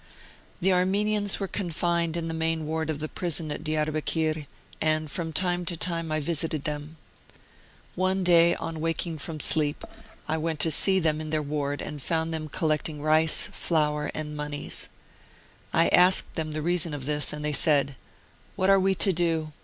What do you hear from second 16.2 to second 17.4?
32 Martyred Armenia them the reason of this,